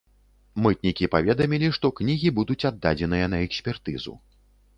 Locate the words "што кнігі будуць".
1.79-2.67